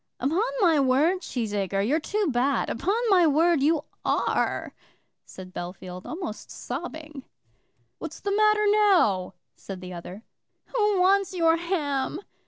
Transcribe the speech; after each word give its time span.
"Upon 0.19 0.41
my 0.61 0.79
word, 0.79 1.21
Cheesacre, 1.21 1.87
you're 1.87 1.99
too 1.99 2.25
bad; 2.31 2.71
upon 2.71 2.95
my 3.11 3.27
word 3.27 3.61
you 3.61 3.85
are," 4.03 4.73
said 5.27 5.53
Bellfield, 5.53 6.07
almost 6.07 6.49
sobbing. 6.49 7.23
"What's 7.99 8.19
the 8.19 8.35
matter 8.35 8.65
now?" 8.67 9.35
said 9.55 9.79
the 9.79 9.93
other. 9.93 10.23
"Who 10.75 10.99
wants 10.99 11.35
your 11.35 11.55
ham?" 11.57 12.19